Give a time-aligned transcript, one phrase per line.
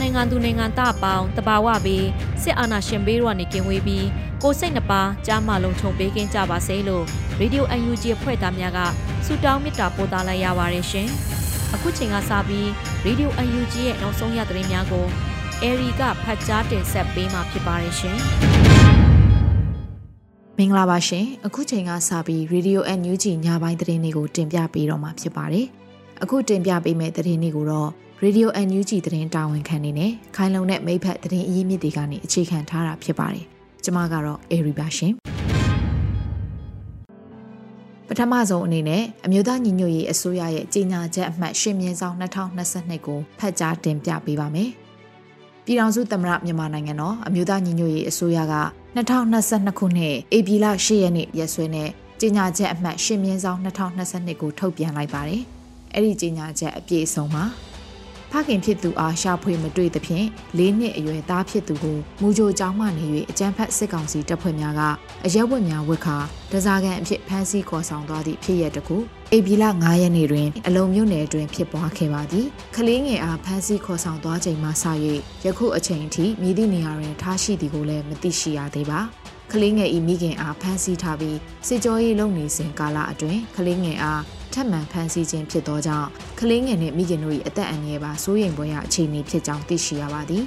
[0.00, 2.06] မြန်မာနိုင်ငံသူနိုင်ငံသားအပေါင်းတဘာဝပြီး
[2.42, 4.06] စစ်အာဏာရှင်ဘေးတို့ကနေကင်ဝေးပြီး
[4.42, 7.04] ကိုစိတ်နှပါကြားမလုံးခြုံပေးကင်းကြပါစေလို့
[7.38, 8.78] ရေဒီယို UNG ဖွဲ့သားများက
[9.24, 11.08] ဆုတောင်းမေတ္တာပို့သလိုက်ရပါတယ်ရှင်။
[11.74, 12.68] အခုချိန်ကစပြီး
[13.04, 15.06] ရေဒီယို UNG ရဲ့နောက်ဆုံးရသတင်းများကို
[15.62, 18.18] အေရီကဖတ်ကြားတင်ဆက်ပေးမှာဖြစ်ပါတယ်ရှင်။
[20.58, 25.66] မင်္ဂလာပါရှင်။အခုချိန်ကစပြီး Radio NUG ညပိုင်းသတင်းတွေကိုတင်ပြပေးတော့မှာဖြစ်ပါတယ်။
[26.22, 27.90] အခုတင်ပြပေးမယ့်သတင်းတွေကိုတော့
[28.24, 33.44] Radio NUG သတင်းတာဝန်ခံနေနဲ့ခိုင်လုံတဲ့မိဖက်သတင်းအရင်းမြစ်တွေကနေအခြေခံထားတာဖြစ်ပါတယ်။
[33.84, 35.12] ကျွန်မကတော့ Airy ပါရှင်။
[38.08, 44.70] ပထမဆုံးအနေနဲ့အမျိုးသားညီညွတ်ရေးအစိုးရရဲ့ကြေညာချက်အမှတ်ရှင်မြင်းဆောင်2022ကိုဖတ်ကြားတင်ပြပေးပါမယ်။
[45.64, 48.54] ပြည်ထောင်စုသမ္မတမြန်မာနိုင်ငံတော်အမျိုးသားညီညွတ်ရေးအစိုးရက
[48.96, 51.88] 2022ခုနှစ်ဧပြီလ10ရက်နေ့ရက်စွဲနဲ့
[52.20, 55.42] ကြေညာချက်အမှတ်ရှင်မြင်းဆောင်2022ကိုထုတ်ပြန်လိုက်ပါတယ်။
[55.94, 57.44] အဲ့ဒီကြေညာချက်အပြည့်အစုံမှာ
[58.34, 60.26] ဖခင်ဖြစ်သူအားရှာဖွေမတွေ့သဖြင့်
[60.58, 64.82] ၄နှစ်အရွယ်သားဖြစ်သူကိုမူကြိုကျောင်းမှနေ၍အကြမ်းဖက်စစ်ကောင်စီတပ်ဖွဲ့များက
[65.26, 66.18] အရက်ဝတ်များဝတ်ခါ
[66.52, 68.96] တစားကန်အဖြစ်ဖမ်းဆီးခေါ်ဆောင်သွားသည့်ဖြစ်ရတကူ
[69.36, 72.46] ဧပြီလ9ရက်နေ့တွင်အလုံမြို့နယ်အတွင်းဖြစ်ပွားခဲ့ပါသည်
[72.76, 74.84] ကလေးငယ်အားဖမ်းဆီးခေါ်ဆောင်သွားချိန်မှစ၍
[75.46, 79.00] ယခုအချိန်အထိမြည်သည့်နေရာတွင်ထားရှိသည်ကိုလည်းမသိရှိရသေးပါ
[79.54, 84.22] ကလေးငယ်ဤမိခင်အားဖမ်းဆီးထားပြီးစစ်ကြောရေးလုပ်နေစဉ်ကာလအတွင်းကလေးငယ်အား
[84.52, 86.08] ထပ်မံဖမ်းဆီးခြင်းဖြစ်သောကြောင့်
[86.40, 90.44] ကလေးငယ်နှင့်မိခင်တို့၏အသက်အန္တရာယ်ပါစိုးရိမ်ပွဲရအခြေအနေဖြစ်ကြောင်းသိရှိရပါသည်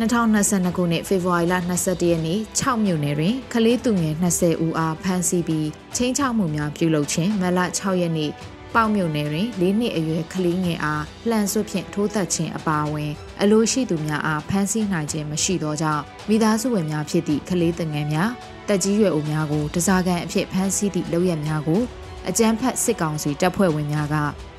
[0.00, 8.30] 2022ခုနှစ်ဖေဖော်ဝါရီလ22ရက်နေ့6မြို့နယ်တွင်ကလေးသူငယ်20ဦးအားဖမ်းဆီးပြီးချင်းချောက်မှုများပြုလုပ်ခြင်းမလ6ရက်နေ့
[8.74, 13.12] ပေါမြို့နယ်တွင်၄နှစ်အရွယ်ကလေးငယ်အားလှန်ဆွဖြင့်ထိုးသက်ခြင်းအပါအဝင်
[13.42, 18.30] အလိုရှိသူများအားဖမ်းဆီးနိုင်ခြင်းမရှိသောကြောင့်မိသားစုဝင်များဖြစ်သည့်ကလေးငယ်များ
[18.68, 21.82] တက်ကြီးရွယ်အိုများကိုတစားကန်အဖြစ်ဖမ်းဆီးသည့်လုပ်ရများကို
[22.28, 24.16] အကြမ်းဖက်စစ်ကောင်စီတပ်ဖွဲ့ဝင်များက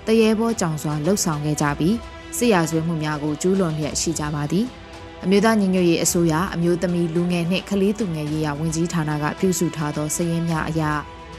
[0.07, 1.95] တရေဘောကြောင်စွာလှုပ်ဆောင်ခဲ့ကြပြီး
[2.37, 4.65] စစ်ရာဇဝတ်မှုများကိုကျူးလွန်လျက်ရှိကြပါသည်
[5.23, 10.81] အမျိုးသားညီညွတ်ရေးအစိုးရအမျိုးသမီးလူငယ်နှင့်ကလေးသူငယ်ရေးရာဝန်ကြီးဌာနကပြုစုထားသောစည်ရင်းများအရ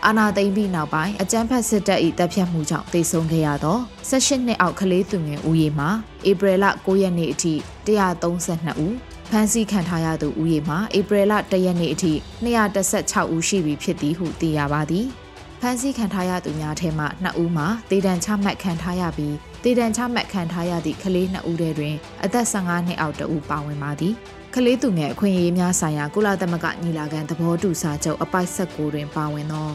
[0.06, 3.78] အာနာသိမ့်ပြီးနောက်ပိုင်းအကြမ်းဖက်စစ်တပ်၏တပ်ဖြတ်မှုကြောင့်တိတ်ဆုံးခဲ့ရသော
[4.10, 5.90] 18နှစ်အောက်ကလေးသူငယ်ဦးရေမှာ
[6.30, 7.54] ဧပြီလ9ရက်နေ့အထိ
[7.86, 8.94] 132ဦး
[9.30, 12.12] ဖမ်းဆီးခံထားရသူဦးရေမှာဧပြီလ1ရက်နေ့အထိ
[12.44, 15.06] 216ဦးရှိပြီဖြစ်သည်ဟုသိရပါသည်။
[15.60, 19.34] ဖမ်းဆီးခံထားရသူများထဲမှ2ဦးမှာဒေတံချမှတ်ခံထားရပြီး
[19.64, 21.94] ဒေတံချမှတ်ခံထားရသည့်ကလေး2ဦးထဲတွင်
[22.24, 24.14] အသက်15နှစ်အောက်တဦးပါဝင်ပါသည်
[24.54, 29.68] ကလေးသူငယ်အခွင့်အရေးများဆိုင်ရာကုလသမဂ္ဂညီလာခံသဘောတူစာချုပ်အပိုက်16တွင်ပါဝင်သော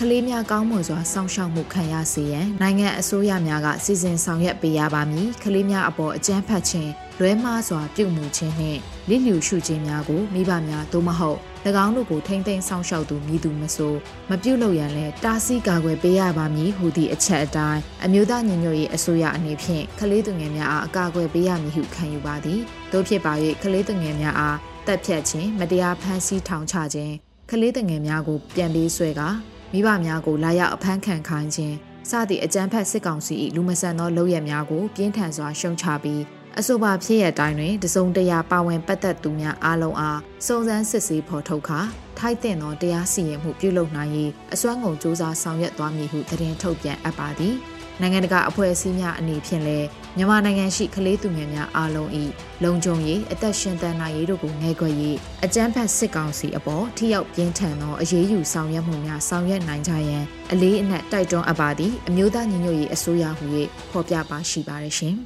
[0.00, 6.90] ကလေးများကောင်းမွန်စွာစောင့်ရှောက်မှုခံရစေရန်နိုင်ငံအစိုးရများကစီစဉ်ဆောင်ရွက်ပေးရပါမည်ကလေးများအပေါ်အကြမ်းဖက်ခြင်း
[7.20, 11.38] လွဲမှားစွာပြုမှုခြင်းနှင့်လစ်လျူရှုခြင်းများကိုမိဘများသို့မဟုတ်၎
[11.84, 13.94] င်းတို့ကိုထိမ့်သိမ်းဆောင်ရှောက်သူမည်သူမဆို
[14.30, 22.60] မပြုတ်လို့ရန်လဲတားဆီးကာကွယ်ပေးရပါမည်ဟူသည့်အချက်အတိုင်းအမျိုးသားညီညွတ်ရေးအစိုးရအနေဖြင့်ကလေးသူငယ်များအားအကာအကွယ်ပေးရမည်ဟုခံယူပါသည်
[22.92, 23.32] တို့ဖြစ်ပါ၍
[23.62, 27.14] ကလေးသူငယ်များအားတပ်ဖြတ်ခြင်းမတရားဖမ်းဆီးထောင်ချခြင်း
[27.50, 29.28] ကလေးသူငယ်များကိုပြန်ပေးဆွဲကာ
[29.74, 31.76] မိဘများကိုလာရောက်အဖမ်းခံခိုင်းခြင်း
[32.10, 36.22] စသည့်အကြမ်းဖက်စစ်ကောင်စီ၏လူမဆန်သောလုပ်ရများကိုပြင်းထန်စွာရှုံချပြီး
[36.58, 41.80] အဆိုပါဖြစ်ရတိုင်းတွင်တစုံတရာပါဝင်ပတ်သက်သူများအားလုံးအားစုံစမ်းစစ်ဆေးဖော်ထုတ်ခါ
[42.18, 47.54] ထိုက်တဲ့သောတရားစီရင်မှုပြုလုပ်နိုင်ရေးအစွမ်းကုန်စ조사ဆောင်ရွက်သွားမည်ဟုသတင်းထုတ်ပြန်အပ်ပါသည်
[48.00, 49.86] နိုင်ငံတကာအဖွဲ့အစည်းများအနေဖြင့်လည်း
[50.18, 52.08] မြန်မာနိုင်ငံရှိကလေးသူငယ်များအားလုံး၏
[52.64, 63.46] လုံခြုံရေးအသက်ရှင်သန်နိုင်ရေးတို့ကိုငဲကွယ်ရေးအကြမ်းဖက်စစ်ကောင်စီအပေါ်ထိရောက်ပြင်းထန်သောအရေးယူဆောင်ရွက်မှုများဆောင်ရွက်နိုင်ကြရန်အလေးအနက်တိုက်တွန်းအပ်ပါသည်အမျိုးသားညီညွတ်ရေးအစိုးရဟူ၍
[63.90, 65.16] ဖော်ပြပါရှိပါရရှင်။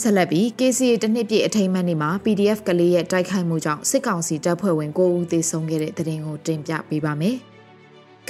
[0.00, 7.36] ဆက်လက်ပြီး KCA တနှစ်ပြည့်အထိမ်းအမှတ်နေ့မှာ PDF ကလေးရဲ့တိုက်ခိုက်မှုကြောင့်စစ်ကောင်စီတပ်ဖွဲ့ဝင်9ဦးသေဆုံးခဲ့တဲ့တဲ့တင်ကိုတင်ပြပေးပါမယ်။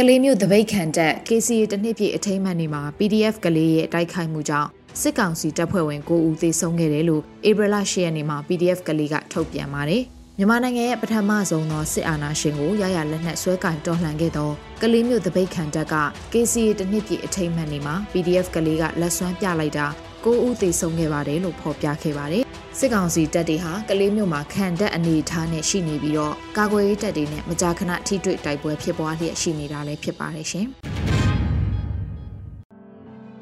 [0.00, 4.68] ကလေးမျိုးတပိတ်ခံတက် KCA တနှစ်ပြည့်အထိမ်းအမှတ်နေ့မှာ PDF ကလေးရဲ့တိုက်ခိုက်မှုကြောင့်
[5.00, 10.02] စစ်ကောင်စီတပ်ဖွဲ့ဝင်9ဦးသေဆုံးခဲ့တယ်လို့ဧပြီလ10ရက်နေ့မှာ PDF ကလေးကထုတ်ပြန်ပါတယ်။
[10.38, 14.50] မြန်မာနိုင်ငံရဲ့ပထမဆုံးသောစစ်အာဏာရှင်ကိုရရလက်နက်ဆွဲကင်တော်လှန်ခဲ့သော
[14.82, 15.94] ကလေးမျိုးတပိတ်ခံတပ်က
[16.32, 19.86] KCA တနှစ်ပြည့်အထိမ်းအမှတ်နေ့မှာ PDF ကလေးကလက်ဆွမ်းပြလိုက်တာ
[20.24, 22.44] 9ဦးသေဆုံးခဲ့ပါတယ်လို့ဖော်ပြခဲ့ပါတယ်။
[22.80, 30.66] စစ်ကောင်စီတပ်တွေဟာကလေးမျိုးမှာခံတပ်အနေအထားနဲ့ရှိနေပြီးတော့ကာကွယ်ရေးတပ်တွေနဲ့မကြာခဏထိတွေ့တိုက်ပွဲဖြစ်ပွားလျက်ရှိနေတာလည်းဖြစ်ပါတယ်ရှင်။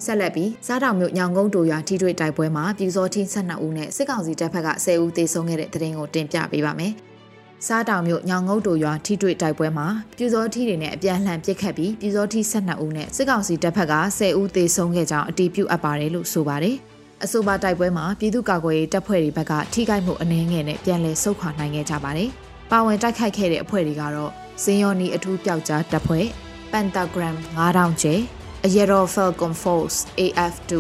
[0.04, 6.92] ဆက်လက်ပြီးစားတောင်မြို့ညောင်ကုန်းတူရွာထိတွေ့တိုက်ပွဲမှာပြည်စောထင်း12ဦးနဲ့စစ်ကောင်စီတပ်ဖက်က10ဦးသေဆုံးခဲ့တဲ့တဲ့ရင်ကိုတင်ပြပေးပါမယ်။
[7.66, 16.78] စားတောင်မြို့ညောင်ငုတ်တူရွာထိတွေ့တိုက်ပွဲမှာပြည်စောထီတွေနဲ့အပြန်အလှန်ပစ်ခတ်ပြီးပြည်စောထီ12ဦးနဲ့စစ်ကောင်စီတပ်ဖက်က10ဦးသေဆုံးခဲ့ကြောင်းအတည်ပြုအပ်ပါတယ်လို့ဆိုပါတယ်။
[17.22, 22.30] အဆိုပါတိုက်ပွဲမှာပြည်သူ့ကာကွယ်ရေးတပ်ဖွဲ့တွေဘက်ကထိခိုက်မှုအနည်းငယ်နဲ့ပြန်လည်ဆုတ်ခွာနိုင်ခဲ့ကြပါတယ်။
[22.70, 24.30] ပါဝင်တိုက်ခိုက်ခဲ့တဲ့အဖွဲ့တွေကတော့
[24.62, 26.26] ဇင်ယော်နီအထူးပျောက်ကြားတပ်ဖွဲ့
[26.72, 28.14] Pentagram 9000ကျဲ
[28.64, 30.72] အရတော် Falcon Force AF2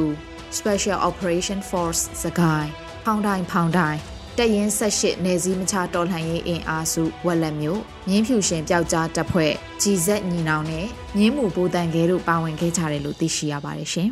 [0.58, 2.70] Special Operation Force စကိုင်း
[3.04, 4.00] ဖောင်းတိုင်းဖောင်းတိုင်း
[4.38, 9.52] တရင်78နေစည်းမချတော်လှန်ရေးအင်အားစုဝက်လက်မျိုးမြင်းဖြူရှင်ပျောက်ကြားတပ်ဖွဲ့
[9.82, 10.86] ဂျီဇက်ညီနောင်နဲ့
[11.16, 14.10] မြင်းမူဘိုးတန်ကဲတို့ပါဝင်ခဲ့ကြတယ်လို့သိရှိရပါတယ်ရှင်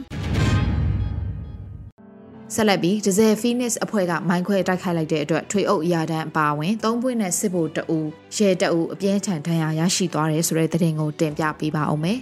[2.55, 7.99] ဆက်လက်ပြီးဒဇယ်ဖီနစ်အဖွဲ့ကမိုင်းခွဲတိုက်ခိုက်လိုက်တဲ့အတွက်ထွေအုပ်ရာတန်းအပါအဝင်၃ပွင့်နဲ့စစ်ဗိုလ်တအူ
[8.37, 12.19] ရဲတအူအပြင်းထန်ဒဏ်ရာရရှိသွားတယ်ဆိုတဲ့သတင်းကိုတင်ပြပေးပါအောင်မယ်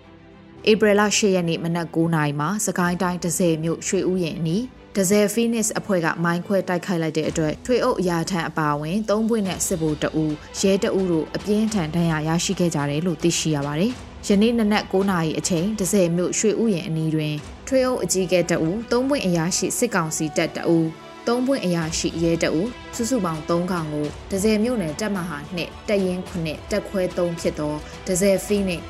[0.70, 4.62] ။ဧပြီလ10ရက်နေ့မနက်9:00နာရီမှာစကိုင်းတိုင်းဒဇယ်မြို့ရွှေဦးရင်အနီး
[4.96, 10.24] ဒဇယ်ဖီနစ်အဖွဲ့ကမိုင်းခွဲတိုက်ခိုက်လိုက်တဲ့အတွက်ထွေအုပ်အရာထံအပါအဝင်၃ပွင့်နဲ့စစ်ဗိုလ်တအူ
[10.60, 13.94] ရဲတအူတို့အပြင်းထန်ဒဏ်ရာရရှိခဲ့ကြတယ်လို့သိရှိရပါတယ်။
[14.28, 17.34] ယနေ့နနက်9:00နာရီအချိန်ဒဇယ်မြို့ရွှေဦးရင်အနီးတွင်
[17.66, 20.78] ထွေအုပ်အကြီးကဲတအူ၃ပွင့်အရာရှိစစ်ကောင်စီတပ်တအူ
[21.26, 22.62] သုံးပွင့်အရာရှိရဲတအူ
[22.96, 27.74] စုစုပေါင်း3ကောင်ကိုဒဇယ်မြို့နယ်တပ်မဟာ2တပ်ရင်း9တပ်ခွဲ3ဖြစ်သော
[28.06, 28.84] ဒဇယ် Phoenix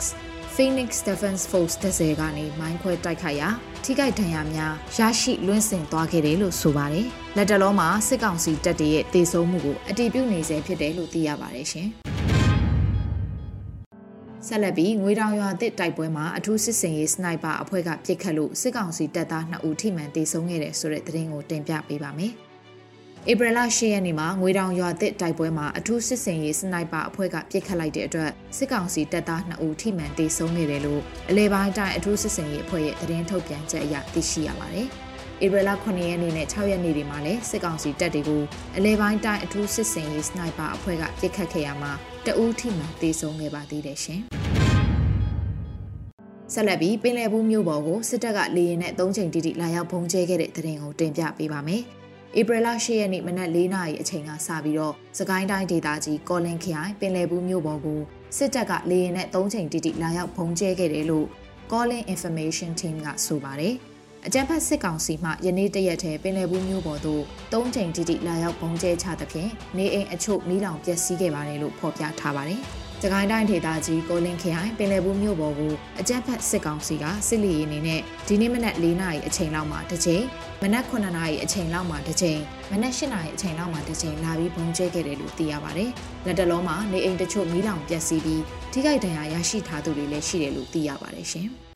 [0.55, 3.49] Phoenix Defense Force တစဲကနေမိုင်းခွဲတိုက်ခိုက်ရာ
[3.85, 11.91] ထိခိုက်ဒဏ်ရာများရရှိလွင့်စင်သွားခဲ့တယ်လို့ဆိုပါတယ်။လက်တလုံးမှာစစ်ကောင်စီတပ်တွေရဲ့တေဆုံးမှုကိုအတည်ပြုနေစေဖြစ်တယ်လို့သိရပါတယ်ရှင်။
[14.47, 22.33] ဆက်လက်ပြီးငွေတောင်ရွာတစ်တိုက်ပွဲမှာအထူးစစ်စင်ရေးစနိုက်ပါအဖွဲ့ကပစ်ခတ်လို့စစ်ကောင်စီတပ်သား2ဦးထိမှန်တေဆုံးခဲ့တယ်ဆိုတဲ့သတင်းကိုတင်ပြပေးပါမယ်။
[23.31, 34.91] ဧပြီလ10ရက်နေ့မှာငွေတောင်ရွာသစ်တိုက်ပွဲမှာအထူးစစ်စင်ရေးစနိုက်ပါအဖွဲ့ကပစ်ခတ်လိုက်တဲ့အတွက်စစ်ကောင်စီတပ်သား2ဦးထိမှန်တေဆုံးနေတယ်လို့အလဲပိုင်းတိုင်းအထူးစစ်စင်ရေးအဖွဲ့ရဲ့သတင်းထုတ်ပြန်ချက်အရသိရှိရပါတယ်။
[35.43, 38.43] ဧပြီလ9ရက်နေ့နဲ့6ရက်နေ့တွေမှာလည်းစစ်ကောင်စီတပ်တွေကို
[38.77, 41.93] အလဲပိုင်းတိုင်းအထူးစစ်စင်ရေးစနိုက်ပါအဖွဲ့ကပစ်ခတ်ခဲ့ရမှာ
[42.27, 44.21] တအူးထိမှန်တေဆုံးခဲ့ပါသေးတယ်ရှင်။
[46.53, 51.83] ဆက်လက်ပြီးပင်လယ်ဘူးမြို့ပေါ်ကိုစစ်တပ်ကလေရင်နဲ့၃ချိန်တိတိလာရောက်ပုံကျဲခဲ့တဲ့တဲ့ရင်ကိုတင်ပြပေးပါမယ်။
[52.39, 58.01] ဧပြီလ10ရက်နေ့မနက်4နာရီအချိန်ကစပြီးတော့စကိုင်းတိုင်းဒေသကြီးကောလင်ခရိုင်ပင်လယ်ဘူးမြို့ပေါ်ကို
[58.37, 61.27] စစ်တပ်ကလေရင်နဲ့၃ချိန်တိတိလာရောက်ဖုံးကျဲခဲ့တယ်လို့
[61.71, 63.77] Calling Information Team ကဆိုပါတယ်။
[64.27, 67.23] အကြံဖတ်စစ်ကောင်စီမှယနေ့တရက်ထဲပင်လယ်ဘူးမြို့ပေါ်သို့
[67.53, 72.61] ၃ချိန်တိတိလာရောက်ပုံကျဲချသဖြင့်နေအိမ်အချို့မီးလောင်ပျက်စီးခဲ့ပါတယ်လို့ဖော်ပြထားပါတယ်။
[73.03, 80.25] စကိုင်းတိုင်းဒေသကြီးကိုလင်းခရိုင်ပင်လယ်ဘူးမြို့ပေါ်ကိုအကြက်ဖက်စစ်ကောင်စီကစစ်လီရင်နေနဲ့ဒီနေ့မနက်၄နာရီအချိန်လောက်မှာတစ်ချိန်
[80.63, 82.41] မနက်9နာရီအချိန်လောက်မှာတစ်ချိန်
[82.73, 85.91] မနက်10နာရီအချိန်လောက်မှာတစ်ချိန်လာပြီးပုံကျဲခဲ့တယ်လို့သိရပါတယ်။
[86.27, 88.43] လက်တလုံးမှာနေအိမ်တချို့မီးလောင်ပျက်စီးပြီး
[88.73, 91.51] ထိခိုက်ဒဏ်ရာရရှိထားသူတွေလည်းရှိတယ်လို့သိရပါတယ်ရှင်။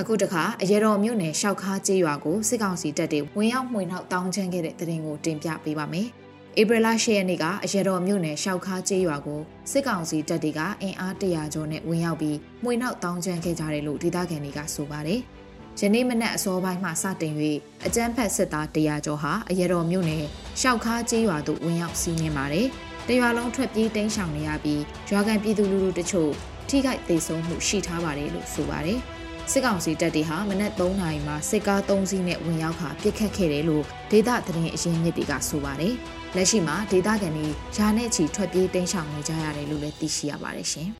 [0.00, 6.08] အခုတခါအရေတော်မြို့နယ်ရှောက်ခါကျေးရွာကိုစစ်ကောင်စီတပ်တွေဝင်ရောက်မှွေနှောက်တောင်းချမ်းခဲ့တဲ့တဲ့ရင်ကိုတင်ပြပေးပါမယ်။
[6.60, 9.40] ဧပြီလ10ရက်နေ့ကအရေတော်မြို့နယ်ရှောက်ခါကျေးရွာကို
[9.70, 15.20] စစ်ကောင်စီတပ်တွေကအင်အား100ကျော်နဲ့ဝင်ရောက်ပြီးမှွေနောက်တောင်းကျမ်းခဲ့ကြတယ်လို့ဒေသခံတွေကဆိုပါတယ်။
[15.80, 17.34] ယနေ့မနက်အစောပိုင်းမှစတင်၍
[17.86, 20.24] အကြမ်းဖက်စစ်သား100ကျော်ဟာအရေတော်မြို့နယ်
[20.60, 22.66] ရှောက်ခါကျေးရွာသို့ဝင်ရောက်စီးနင်းပါတယ်။
[23.08, 26.30] တရွာလုံးထွက်ပြေးတိမ်းရှောင်နေရပြီးရွာကန်ပြည်သူလူထုတချို့
[26.68, 29.00] ထိခိုက်ဒေဆုံးမှုရှိထားပါတယ်လို့ဆိုပါတယ်။
[29.52, 35.94] စစ်ကောင်စီတပ်တွေဟာမနက်3နာရီမှာစစ်ကား3စီးနဲ့ဝင်ရောက်ခါပစ်ခတ်ခဲ့တယ်လို့ဒေသသတင်းအရင်းမြစ်တွေကဆိုပါတယ်။
[36.36, 40.88] လက်ရှိမှာဒေသခံတွေယာနဲ့ချီထွက်ပြေးတိမ်းရှောင်နေကြရတယ်လို့လည်းသိရှိရပါတယ်ရှင်။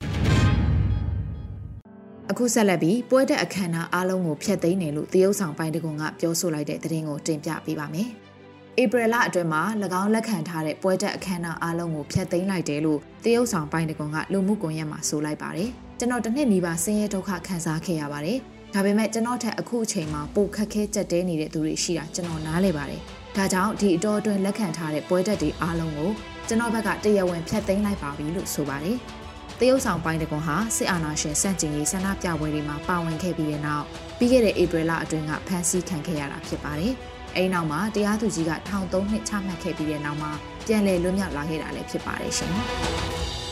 [2.30, 8.08] အခုဆက်လက်ပြီးပွဲတက်အခမ်းအနားအားလုံးကိုဖျက်သိမ်းတယ်လို့တရုတ်ဆောင်ပိုင်းတကွန်ကပြောဆိုလိုက်တဲ့သတင်းကိုတင်ပြပေးပါမယ်။
[8.82, 9.62] ဧပြီလအတွင်းမှာ၎
[10.02, 18.38] င်းလက်ခံထားတဲ့ပွဲတက်အခမ်းအနားအားလုံးကိုဖျက်သိမ်းလိုက်တယ်လို့တရုတ်ဆောင်ပိုင်းတကွန်ကလူမှုကွန်ရက်မှာဆိုလိုက်ပါတယ်။ ကျွန်တော်တစ်နှစ်နီးပါးဆင်းရဲဒုက္ခခံစားခဲ့ရပါတယ်။
[18.74, 23.00] ဒါပေမဲ့ကျွန်တော်ထက်အခုအချိန်မှာပိုခက်ခဲကြက်တဲနေတဲ့သူတွေရှိတာကျွန်တော်နားလည်ပါတယ်။
[23.36, 26.10] ဒါကြောင့်ဒီအတော်အတွင်းလက်ခံထားတဲ့ပွဲတက်တွေအားလုံးကို
[26.48, 28.96] ကျွန်တော်ဘက်ကတရားဝင်ဖျက်သိမ်းလိုက်ပါပြီလို့ဆိုပါတယ်။
[29.60, 33.84] တရုတ်ဆောင်ပိုင်းတကွန်ဟာစစ်အာဏာရှင်စန့်ကျင်ရေးဆန္ဒပြပွဲတွေမှာပါဝင်ခဲ့ပြီးတဲ့နောက်
[34.18, 36.92] ပြီးခဲ့တဲ့ဧပြီလအတွင်းကဖမ်းဆီးခံခဲ့ရတာဖြစ်ပါတယ်။
[37.36, 40.30] အဲဒီနောက်မှာတရားသူကြီးကထောင်၃နှစ်ချမှတ်ခဲ့ပြီးတဲ့နောက်မှာ
[40.66, 42.52] ပြန်လည်လွတ်မြောက်လာခဲ့တာလည်းဖြစ်ပါတယ်ရှင်။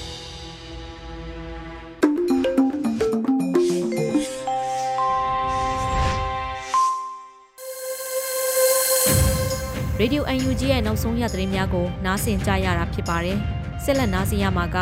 [10.09, 13.39] Radio UNG ရဲ့နောက်ဆုံးရသတင်းများကိုနားဆင်ကြရတာဖြစ်ပါတယ်။
[13.85, 14.79] ဆက်လက်နားဆင်ရမှာက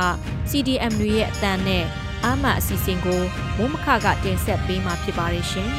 [0.50, 1.84] CDM တွေရဲ့အတန်နဲ့
[2.24, 3.20] အာမအစီအစဉ်ကို
[3.56, 5.68] မိုးမခကတင်ဆက်ပေးမှာဖြစ်ပါတယ်ရှင်။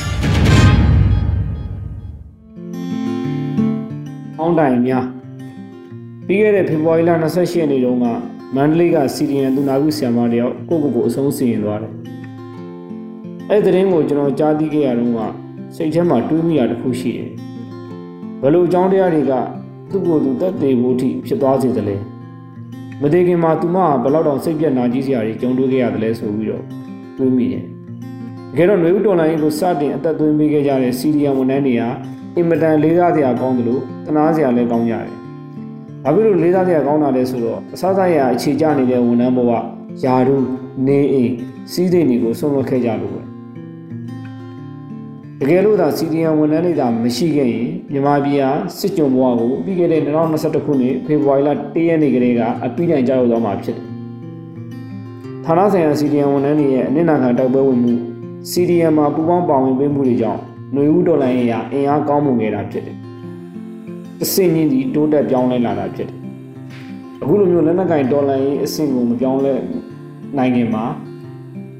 [4.39, 5.05] အောင်းတိုင်များ
[6.27, 8.05] ပြီးခဲ့တဲ့ဖေဖော်ဝါရီလ28ရက်နေ့တုန်းက
[8.55, 11.93] မန္တလေးကစီဒီယန်သူနာပြုဆရာမတယောက်ကိုကိုကိုအဆုံးစီရင်သွားတယ်။
[13.49, 15.19] အဲ့ဒီသတင်းကိုကျွန်တော်ကြားသိခဲ့ရတော့က
[15.75, 17.29] စိတ်ထဲမှာတွေးမိတာတစ်ခုရှိတယ်။
[18.41, 19.33] ဘလို့အကြောင်းတရားတွေက
[19.91, 21.95] သူ့ကိုယ်သူတက်သေးဖို့အထိဖြစ်သွားစေတယ်လေ။
[23.01, 26.63] မသေးခင်မှာသူမကဘလောက်တောင်စိတ်ပြက်နာကြီးစရာတွေကြုံတွေ့ခဲ့ရတယ်လဲဆိုပြီးတော့
[27.17, 27.63] တွေးမိတယ်။
[28.51, 31.89] တကယ်တော့ຫນွေဦးတော်လိုင်းကိုစတင်အသက်သွင်းပေးခဲ့ကြတဲ့စီဒီယန်ဝန်ထမ်းတွေဟာ
[32.35, 35.13] အင်မတန်လေးစားစရာကောင်းတယ်လို့တနာစရာလည်းကောင်းကြတယ်။
[36.03, 39.51] ဘာဖြစ်လို့လေးစားစရာကောင်းတာလဲဆိုတော့အစားအစာရအခြေကျနေတဲ့ဝန်ထမ်းဘဝ
[40.03, 40.37] ယာရု
[40.87, 41.31] နေအိမ်
[41.71, 43.34] စီးစိမ်တွေကိုဆုံးလွတ်ခဲ့ကြလို့ပဲ။တ
[45.49, 48.49] ကယ်လို့သာစီဒီယန်ဝန်ထမ်းတွေသာမရှိခဲ့ရင်မြန်မာပြည်ဟာ
[48.79, 53.85] စစ်ကြုံဘဝကိုပြီးခဲ့တဲ့2021ခုနှစ်ဖေဖော်ဝါရီလ1ရက်နေ့ကလေးကအပြီးတိုင်ကြောက်သွားမှာဖြစ်တယ်။
[55.45, 57.93] ဌာနဆိုင်ရာစီဒီယန်ဝန်ထမ်းတွေရဲ့အနစ်နာခံတိုက်ပွဲဝင်မှု
[58.51, 60.41] စီဒီယန်မှာပူးပေါင်းပါဝင်ပေးမှုတွေကြောင့်
[60.73, 62.97] ຫນွေဦးဒေါ်လာရင်ရအင်အားကောင်းမှုခဲ့တာဖြစ်တယ်။
[64.23, 66.19] အစင်းကြီးဒီတိုးတက်ပြောင်းလဲလာတာဖြစ်တယ်။
[67.21, 69.53] အခုလိုမျိုးလက်နက်ကင်ဒေါ်လာရင်အဆင့်ကိုမပြောင်းလဲ
[70.37, 70.85] နိုင်ခင်မှာ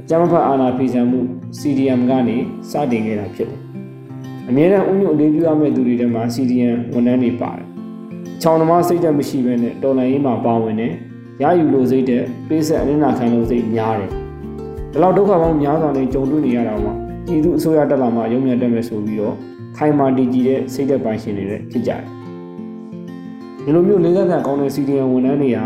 [0.10, 1.22] ကျမဖတ်အာဏာဖီဆန်မှု
[1.60, 2.38] CDM ကနေ
[2.72, 3.60] စတင်ခဲ့တာဖြစ်တယ်။
[4.50, 7.66] အမြဲတမ်းဥညွတ်အလေးပြုရမယ့်သူတွေထဲမှာ CDM ဝန်ထမ်းတွေပါတယ်။
[8.42, 10.94] ချောင်းသမားစိတ်သက်မရှိဘဲနဲ့ဒေါ်လာရေးမှာပါဝင်တယ်။
[11.44, 14.12] ရယူလို့စိတ်တဲ့ပေးဆက်အနစ်နာခံလို့စိတ်များတယ်။
[14.92, 16.94] ဒီလောက်ဒုက္ခပေါင်းများစွာနဲ့ကြုံတွေ့နေရတာမှာ
[17.26, 19.36] ပြည်သူအစိုးရတက်လာမှရုံမြတ်တက်မယ်ဆိုပြီးတော့
[19.78, 22.02] ခိုင်မာတည်ကြည်တဲ့စိတ်သက်ပိုင်ရှင်တွေလည်းဖြစ်ကြတယ်။
[23.64, 25.66] ဒီလိုမျိုးလေးစားခံကောင်းတဲ့ CDM ဝန်ထမ်းတွေဟာ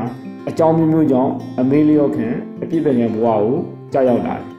[0.49, 2.27] အကြောင်းမျိုးမျိုးကြောင့်အမေလျော့ခံ
[2.61, 3.55] အပြစ်ပဲခံဘဝကို
[3.93, 4.47] ကြောက်ရောက်လာတယ်။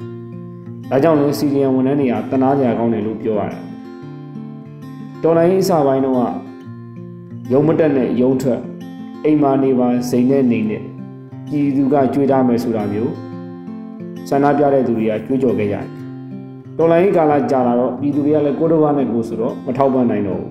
[0.93, 3.61] ဒါကြောင့်လည်း CDM ဝန်ထမ်းတွေကတနာကြကောင်းတယ်လို့ပြောရတယ်။
[5.23, 6.17] တော်လိုင်းအစပိုင်းတော့
[7.53, 8.61] ရုံမတက်နဲ့ရုံထွက်
[9.25, 10.83] အိမ်မာနေပါစိန်နဲ့နေနဲ့
[11.47, 13.13] ပြည်သူကကြွေးထားမယ်ဆိုတာမျိုး
[14.29, 15.87] ဆန္ဒပြတဲ့သူတွေကကြွေးကြော်ခဲ့ကြတယ်။
[16.79, 20.51] တော်လိုင်းကာလကြာလာတော့ပြည်သူတွေကလည်းကိုတော်ဘာနဲ့ကိုဆိုတော့မထောက်ပံ့နိုင်တော့ဘူး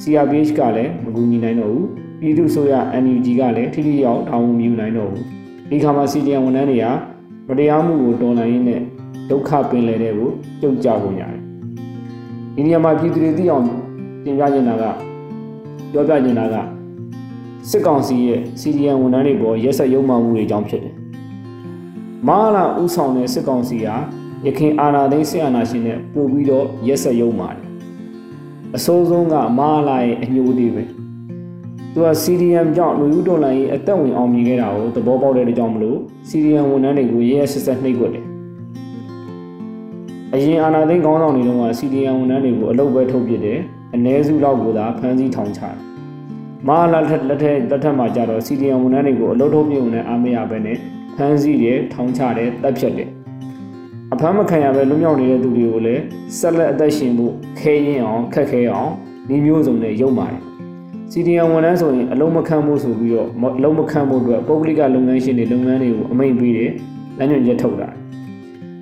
[0.02, 1.84] ။CRPH ကလည်းမကူညီနိုင်တော့ဘူး။
[2.20, 5.22] ပြည်သူ့ဆိုရ NUG ကလည်းထိထိရောက်တောင်းမယူနိုင်တော့ဘူး။
[5.70, 6.86] ဒီခါမှာ CDM ဝန်ထမ်းတွေက
[7.48, 8.82] မတရားမှုကိုတော်လှန်ရင်းနဲ့
[9.30, 11.40] ဒုက္ခပင်လယ်တဲ့ကိုကြုတ်ကြပုံရတယ်။
[12.54, 13.64] ဒီနေရာမှာပြည်သူတွေသိအောင်
[14.24, 14.84] တင်ပြချင်တာက
[15.92, 16.56] ပြောပြချင်တာက
[17.70, 20.94] စစ်ကောင်စီရဲ့ CDN ဝန်ထမ်းတွေပေါ်ရက်ဆက်ရုံမှမှုတွေကြောင့်ဖြစ်တယ်။
[22.28, 23.94] မဟာလာဥဆောင်တဲ့စစ်ကောင်စီဟာ
[24.46, 27.64] ရခင်အာဏာသိမ်းစစ်အာဏာရှင်နဲ့ပို့ပြီးတော့ရက်ဆက်ရုံပါတယ်။
[28.76, 30.84] အစိုးဆုံးကမဟာလာရဲ့အညိုသေးပဲ။
[31.92, 35.98] သူက CDM ကြောင့်လူဦးတော်လိုင်းရဲ့အသက်ဝင်အောင်မြင်ခဲ့တာကိုသဘောပေါက်တဲ့ကြောင့်မလို့
[36.28, 38.26] CDM ဝန်ထမ်းတွေကိုရဲရဲဆက်ဆက်နှိပ်ကွက်တယ်။
[40.34, 43.58] အရင်အာဏာသိမ်းခေါင်းဆောင်တွေတုန်းက CDM ဝန်ထမ်းတွေကိုအလုပ်ပဲထုတ်ပစ်တယ်။
[43.94, 45.74] အ ਨੇ စုလောက်ကိုသာဖမ်းဆီးထောင်ချတယ်။
[46.68, 50.76] မဟာလာလက်ထက်လက်ထက်လက်ထက်မှာကြတော့ CDM ဝန်ထမ်းတွေကိုအလုပ်ထုတ်ပြုံနဲ့အားမရဘဲနဲ့
[51.16, 53.08] ဖမ်းဆီးတယ်ထောင်ချတယ်တပ်ဖြတ်တယ်။
[54.12, 56.02] အဖမ်းမခံရပဲလွတ်မြောက်နေတဲ့သူတွေကိုလည်း
[56.38, 58.92] ဆက်လက်အသက်ရှင်ဖို့ခဲရင်အောင်ခက်ခဲအောင်
[59.28, 60.42] ဒီမျိုးစုံနဲ့ရုံပါတယ်။
[61.12, 66.70] CDM ဝန်ထမ်းဆိုရင်အလုံးမခံဖို့ဆိုပြီးတော့အလုံးမခံဖို့အတွက်ပုဂ္ဂလိကလုပ်ငန်းရှင်တွေလုပ်ငန်းတွေကိုအမိန့်ပေးတယ်
[67.18, 67.88] လမ်းညွှန်ချက်ထုတ်တာ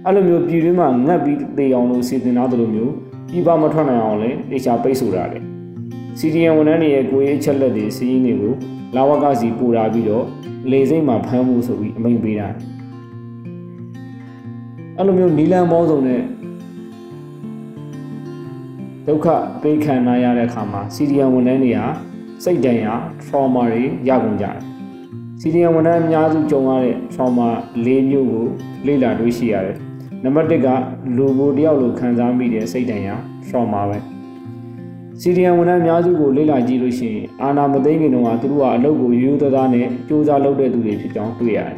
[0.09, 2.93] အဲ့လိုမျိုးပြည်တွင်းမှာငတ်ပြီးသေအောင်လို့စီစဉ်ထားသလိုမျိုး
[3.31, 5.39] ပြည်ပမထွက်နိုင်အောင်လည်းတေချာပိတ်ဆို့တာလေ
[6.19, 8.53] CDM ဝန်ထမ်းတွေရဲ့ကိုယ်ရေးချက်လက်တွေစီးရင်တွေကို
[8.97, 10.25] လာဝကစီပူတာပြီးတော့
[10.71, 12.49] လေစိမ့်မှာဖမ်းမှုဆိုပြီးအမိန့်ပေးတာ
[14.97, 16.21] အဲ့လိုမျိုးနီလန်ပေါင်းစုံနဲ့
[19.07, 19.27] ဒုက္ခ
[19.63, 21.87] ပေးခံနာရတဲ့အခါမှာ CDM ဝန်ထမ်းတွေဟာ
[22.45, 22.95] စိတ်ဒဏ်ရာ
[23.25, 24.59] trauma တွေရကုန်ကြတယ်။
[25.41, 27.49] CDM ဝန်ထမ်းအများစုကြုံရတဲ့ trauma
[27.85, 28.47] ၄မျိုးကို
[28.87, 29.79] လေ့လာတွေ့ရှိရတယ်။
[30.27, 30.69] နံပါတ်၁က
[31.17, 33.15] လူကိုတယောက်လိုခံစားမိတဲ့စိတ်ဒဏ်ရာ
[33.47, 33.99] trauma ပဲ။
[35.21, 41.77] CDM ဝန်ထမ်းအများစုကိုလေ့လာကြည့်လို့ရှိရင်အာနာမသိခင်တုန်းကသူတို့ကအလုပ်ကိုရိုးရိုးသားသားနဲ့စူးစမ်းလုပ်တဲ့သူတွေဖြစ်ကြောင်းတွေ့ရတယ်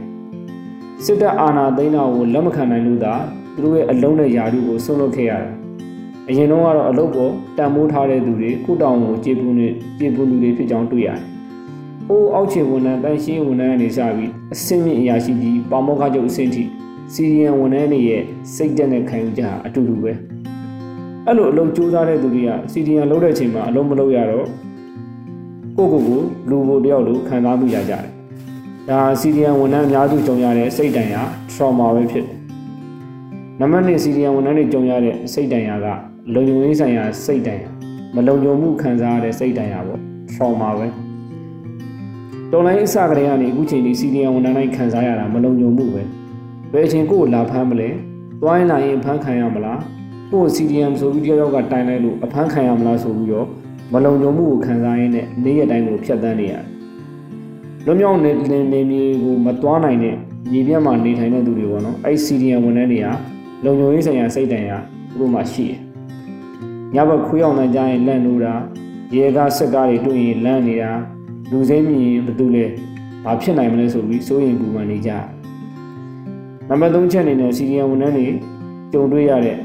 [1.05, 3.15] ။စစ်တပ်အာဏာသိမ်းတာကိုလက်မခံနိုင်လို့သာ
[3.55, 5.53] သူတို့ရဲ့အလုံးနဲ့ယာရုကိုဆုံးလုပ်ခဲ့ရတယ်။
[6.29, 11.21] အရင်တော့ကတော့အလုပ်ပေါ်တန်မိုးထားတဲ့သူတွေကုတောင်ကိုကြေပူနေကြေပူလူတွေဖြစ်ကြောင်းတွေ့ရတယ်။
[12.11, 16.65] အိုးအောက်ခြေဝန်ထမ်းတန်ရှင်းဝန်ထမ်းအနေစပြီးအစင်းမြင့်အရာရှိကြီးပါမောက္ခချုပ်အဆင့်ထိ
[17.15, 18.23] စီရီယံဝန်ထမ်းတွေရဲ့
[18.55, 20.13] စိတ်တက်တဲ့ခံယူချက်ဟာအတူတူပဲ။
[21.27, 24.47] အဲ့လိုအလုပ်ကြိုးစားတဲ့သူတွေကစီရီယံလုပ်တဲ့အချိန်မှာအလုပ်မလုပ်ရတော့
[25.77, 28.05] ကိုကိုကိုလူကိုတယောက်လိုခံစားမိကြကြတယ်။
[28.89, 31.23] ဒါစီရီယံဝန်ထမ်းအများစုကြုံရတဲ့စိတ်တန်ရာ
[31.53, 32.37] trauma ပဲဖြစ်တယ်။
[33.61, 35.87] နံပါတ်1စီရီယံဝန်ထမ်းတွေကြုံရတဲ့စိတ်တန်ရာက
[36.35, 37.69] လုံခြုံရေးဆိုင်ရာစိတ်တန်ရာ
[38.15, 40.01] မလုံခြုံမှုခံစားရတဲ့စိတ်တန်ရာပေါ့
[40.33, 40.87] trauma ပဲ
[42.53, 46.03] တော်လိုင်းအစကတည်းကနေအခုချိန်ထိစီဒီယံဝန်ထမ်းတိုင်းခံစားရတာမလုံခြုံမှုပဲ
[46.73, 47.89] ဘယ်အချိန်ကိုလာဖမ်းမလဲ
[48.43, 49.81] တွိုင်းလာရင်ဖမ်းခံရမလား
[50.31, 53.47] ကို့စီဒီယံဆိုပြီးတယောက်ကတိုင်လိုက်လို့အဖမ်းခံရမလားဆိုပြီးတော့
[53.93, 56.65] မလုံခြုံမှုကိုခံစားရင်းနဲ့နေ့ရက်တိုင်းကိုဖျက်ဆီးနေရတယ်
[57.85, 58.31] လွန်မြောက်နေ
[58.73, 60.15] နေမြေကိုမသွားနိုင်တဲ့
[60.53, 63.07] ညီပြတ်မှာနေထိုင်တဲ့သူတွေပေါ့နော်အဲ့ CDN ဝန်ထမ်းတွေက
[63.65, 64.77] လုံခြုံရေးဆိုင်ရာစိတ်တန်ရာ
[65.11, 65.79] သူတို့မှရှိတယ်
[66.95, 68.55] ညဘက်ခွေးအောင်တန်းကြရင်လန့်လို့တာ
[69.15, 70.93] ရေကားစက်ကားတွေတွေ့ရင်လန့်နေတာ
[71.51, 72.65] လူစိမ့်မြင်ဘသူလဲ
[73.25, 75.11] ဘာဖြစ်နိုင်မလဲဆိုပြီးစိုးရင်ပူပန်နေကြ
[76.71, 78.27] နံပါတ်3ချက်အနေနဲ့ CDN ဝန်ထမ်းတွေ
[78.93, 79.59] ကြုံတွေ့ရတဲ့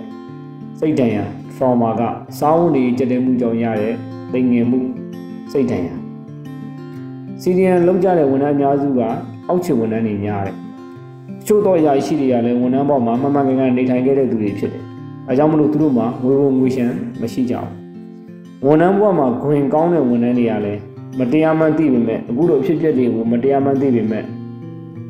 [0.79, 1.24] စိတ်တန်ရာ
[1.55, 2.01] trauma က
[2.39, 3.93] စားဝတ်နေကြတဲ့မှုကြောင့်ရတဲ့
[4.31, 4.79] သိငယ်မှု
[5.51, 5.95] စိတ်တန်ရာ
[7.41, 9.00] CDN လောက်ကြတဲ့ဝန်ထမ်းအများစုက
[9.48, 10.55] အောက်ခြေဝန်ထမ်းတွေများတယ်။
[11.45, 14.83] ချို့တော့အရာရှိတွေကလည်းဝန်ထမ်းပေါ်မှာမှန်မှန်ကန်ကန်နေထိုင်ခဲ့တဲ့သူတွေဖြစ်တယ်။
[15.27, 17.69] အဲကြောင့်မလို့သူတို့မှာငွေဝင်ငွေရှမ်းမရှိကြဘူး။
[18.65, 20.79] ဝန်ထမ်းဘဝမှာဂွင်ကောင်းတဲ့ဝန်ထမ်းတွေကလည်း
[21.19, 24.24] မတရားမှန်းသိပေမဲ့အခုလိုအဖြစ်အပျက်တွေကိုမတရားမှန်းသိပေမဲ့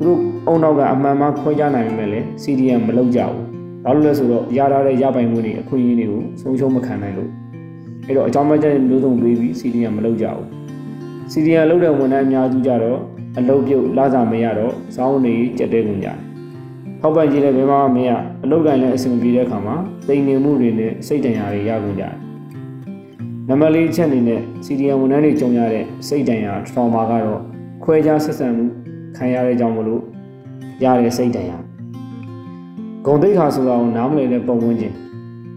[0.00, 3.42] ူတို့အုံနောက်ကအမှန်မှခွဲခြားနိုင်ပေမဲ့လည်း CDN မလုပ်ကြဘူး။
[3.84, 7.30] ဘာလို့လဲဆိုတော့ရထားတဲ့ရပိုင်ခွင့်တွေအခွင့်အရေးတွေကိုဆုံးရှုံးမခံနိုင်လို့
[8.06, 10.46] အဲ့တော့အကြောင်းမကျတဲ့မျိုးစုံတွေးပြီး CDN မလုပ်ကြဘူး။
[11.32, 12.98] CDN လုပ်တဲ့ဝန်ထမ်းအများစုကြတော့
[13.38, 16.18] အလုပ်ပြုတ်လာစားမရတော့စောင်းနေကြက်တဲကုန်ကြတယ်။
[17.00, 18.10] ထောက်ပံ့ကြည့်လည်းဘယ်မှမရ
[18.44, 19.76] အလုပ်ကိုင်လည်းအဆင်မပြေတဲ့အခါမှာ
[20.08, 22.14] တိမ်နေမှုတွေနဲ့စိတ်တန်ရာတွေရကုန်ကြတယ်။
[23.48, 27.40] နံပါတ်၄အချက်အနေနဲ့ CDN ဝန်ထမ်းတွေကြုံရတဲ့စိတ်တန်ရာ trauma ကတော့
[27.84, 28.64] ခွဲခြားဆက်ဆံမှု
[29.16, 30.02] ခံရတဲ့ကြောင့်မလို့
[30.84, 31.58] ရတဲ့စိတ်တန်ရာ
[33.06, 34.94] ဂုံတိတ်ခါဆိုတာကိုနားမလည်တဲ့ပုံဝန်းကျင်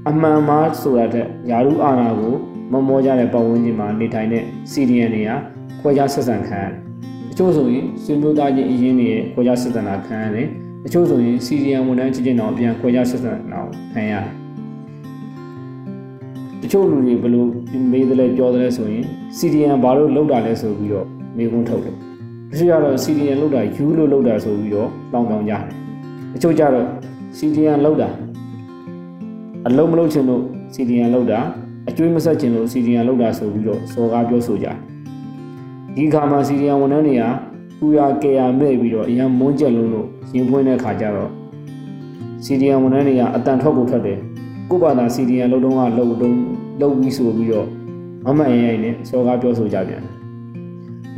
[0.08, 2.34] အမှန်မှားဆိုတာတဲ့ယာရုအာနာကို
[2.72, 5.30] မမောကြတဲ့ပုံဝန်းကျင်မှာနေထိုင်တဲ့ CDN တွေက
[5.80, 6.72] ခွဲခြားဆက်ဆံခံရတယ်။
[7.30, 10.48] တချို့ဆိုရင်ဆွေမျိုးသားချင်းအရင်းတွေရဲ့ခွဲခြားဆက်ဆံတာခံရတယ်။
[10.84, 13.60] တချို့ဆိုရင် CDN ဝန်ထမ်းချင်းချင်းတော့အပြန်ခွဲခြားဆက်ဆံတာ
[13.94, 14.24] ခံရတယ်။
[16.62, 17.46] တချို့လူတွေဘယ်လို
[17.92, 19.04] မေးသလဲပြောသလဲဆိုရင်
[19.38, 21.98] CDN ဘာလို့လောက်တာလဲဆိုပြီးတော့မေးခွန်းထုတ်တယ်။
[22.51, 25.62] တချို့ကတော့ CDN လောက်တာယူလို့လောက်တာဆိုပြီးတော့တောင်းတောင်းကြတယ်။
[26.34, 26.88] တချို့ကျတော့
[27.38, 28.10] CDN လောက်တာ
[29.68, 31.39] အလုံးမလုံးချင်လို့ CDN လောက်တာ
[31.89, 34.76] အကျွေးမဆက်ချင်လို့ CDN လောက်တာဆိုပြီးတော့စော်ကားပြောဆိုကြတယ်
[35.95, 37.24] ဒီခါမှာ CDN ဝန်ထမ်းတွေက
[37.80, 41.32] ပူရကေရမဲ့ပြီးတော့အရန်မွန်းကျက်လုံးလို့ရင်ပွင့်တဲ့ခါကျတော့
[42.45, 44.19] CDN ဝန်ထမ်းတွေကအတန်ထွက်ကိုထွက်တယ်
[44.69, 46.38] ကိုပါတာ CDN လောက်တုံးကလောက်တုံး
[46.82, 47.67] လောက်ပြီးဆိုပြီးတော့
[48.26, 50.16] မမအရင်ရင်နဲ့စော်ကားပြောဆိုကြပြန်တယ်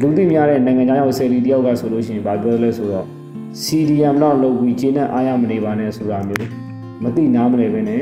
[0.02, 3.06] လူသိများတဲ့နိုင်ငံခြားရောက်ဆယ်လီတယောက်ကဆိုလို့ရှိရင်ဗာပြောလဲဆိုတော့
[3.64, 6.50] CDM တော့လုပ်ပြီးဂျင်းနဲ့အားရမနေပါနဲ့ဆိုတာမျိုး
[7.04, 8.02] မသိနားမလဲပဲနဲ့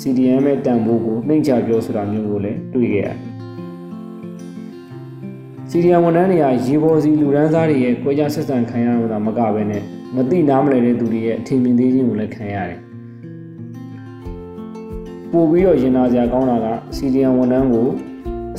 [0.00, 3.16] CDM ရဲ့တန်ဖိုးကိုနှိမ့်ချပြောဆိုတာမျိုးကိုလည်းတွေ့ခဲ့ရတယ်။
[5.70, 9.82] CDM ဝန်ထမ်းတွေကရေပေါ်စီလူရန်စားတွေရဲ့ကြွေးကြဆက်ဆံခံရတာမကပဲနဲ့
[10.16, 12.80] မသိနားမလဲတဲ့သူတွေရဲ့အထင်မြင်သေးခြင်းကိုလည်းခံရတယ်။
[15.32, 17.88] ပို့ပြီးတော့ရင်နာစရာကောင်းတာက CDM ဝန်ထမ်းကို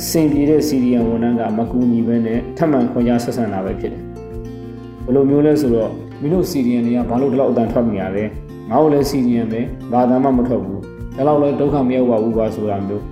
[0.04, 4.02] အဆင်ပြေတဲ့ CDM ဝန်ထမ်းကမကူညီပဲနဲ့ထပ်မံခွင့်ကြားဆက်ဆံတာပဲဖြစ်တယ်။
[5.04, 8.24] ဘယ်လိုမျိုးလဲဆိုတော့မင်းတို့ CDM တွေကဘာလို့ဒီလောက်အတန်ထွက်နေရလဲ။
[8.70, 9.60] ငါတို့လည်း CDM ပဲ
[9.92, 10.78] ဘာသာမှမထွက်ဘူး။
[11.16, 13.04] ဒါတော့လည်းဒုက္ခမရောက်ပါဘူးကွာဆိုတာမျိုး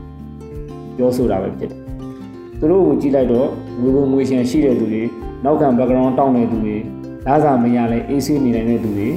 [0.96, 1.80] ပြောဆိုတာပဲဖြစ်တယ်။
[2.58, 3.48] သူတို့ကိုကြည့်လိုက်တော့
[3.80, 5.02] ငွေကုန်ငွေရှင်ရှိတဲ့သူတွေ
[5.44, 6.76] နောက်ခံ background တောင်းတဲ့သူတွေ
[7.26, 9.08] လာစာမရလဲအေးဆေးနေနိုင်တဲ့သူတွေ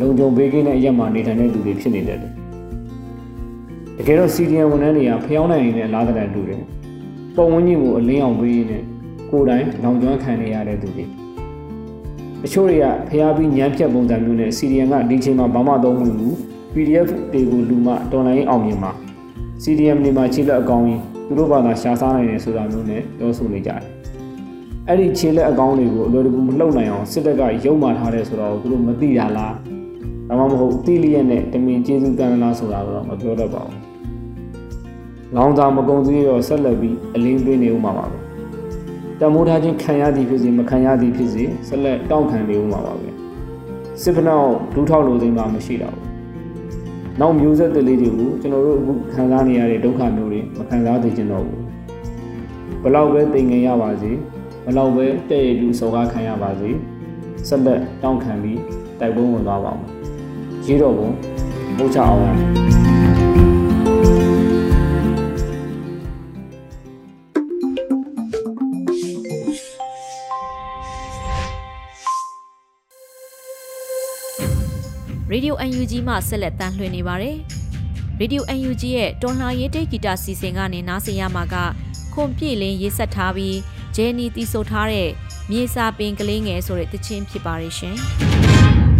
[0.00, 2.18] လုံခြုံဘေးကင်းတဲ့အရက်မှာနေထိုင်တဲ့သူတွေဖြစ်နေတယ်။
[3.96, 6.62] တကယ်တော့ CDM ဝန်ထမ်းတွေကဖျောင်းနိုင်နေတဲ့လားတဲ့တူတယ်။
[7.36, 8.78] ပုံဝန်းကျင်ကိုအလင်းအောင်ပေးနေ
[9.30, 11.04] ကိုယ်တိုင်လောင်ကျွမ်းခံနေရတဲ့သူတွေ။
[12.42, 16.34] တချို့တွေကဖျားပြီးညံဖြတ်ပုံစံမျိုးနဲ့ CDM ကဒီချိန်မှာဘာမှသုံးမှုဘူး
[16.72, 18.92] PDF တွေကိုလူမှတော်လိုင်းအောင်မြင်မှာ
[19.62, 23.82] CDM တွေမှာခြေလက်အကောင်းကြီးသူတို့ဘာသာရှားစားနိုင်တယ်ဆိုတာမျိုးနဲ့ပြောဆိုနေကြတယ်။
[24.88, 29.52] အဲ့ဒီခြေလက်အကောင်းတွေကိုအလွယ်တကူမလှုပ်နိုင်အောင်စစ်တပ်ကရုံမာထားတယ်ဆိုတော့သူတို့မသိတာလား။
[30.28, 33.80] ဒါမှမဟုတ်တိလျက်နဲ့တမင်ကျေးဇူးကံလားဆိုတာတော့မပြောတတ်ပါဘူး။
[35.34, 38.18] လောင်စာမကုံစည်းရောဆက်လက်ပြီးအလင်းပေးနေဦးမှာပါပဲ။
[39.20, 43.08] တမိုးထားခြင်းခံရသည်ဖြစ်စေမခံရသည်ဖြစ်စေဆက်လက်တောင့်ခံနေဦးမှာပါပဲ။
[44.02, 46.04] စစ်ဖနောက်ဒူးထောက်လိုသိမ်းမှမရှိတော့ဘူး။
[47.20, 51.60] နောက်မျိုးဆက်တွေလေးတွေကိုကျွန်တော်တို့အခုခံစားနေရတဲ့ဒုက္ခမျိုးတွေမခံစားသေးချင်တော့ဘူး။
[52.82, 54.10] ဘလောက်ပဲသိငင်ရပါစေ
[54.66, 56.70] ဘလောက်ပဲတဲ့ရည်လူစော်ကားခံရပါစေ
[57.48, 58.60] ဆက်လက်တောင့်ခံပြီး
[59.00, 59.90] တိုက်ပွဲဝင်သွားပါမယ်။
[60.66, 61.08] ရေးတော့ဘုံ
[61.78, 62.75] ပို့ချအောင်
[75.64, 77.36] ရေဒီယို UNG မှဆက်လက်တမ်းလွှင့်နေပါတယ်။
[78.20, 81.54] Radio UNG ရဲ့တော်လှန်ရေးတိတ်ဂီတစီစဉ်ကနေနားဆင်ရမှာက
[82.14, 83.56] ခွန်ပြည့်လင်းရေးဆက်ထားပြီး
[83.96, 85.08] ဂျဲနီတီဆိုထားတဲ့
[85.50, 87.96] မြေစာပင်ကလေးငယ်ဆိုတဲ့တခြင်းဖြစ်ပါရဲ့ရှင်။။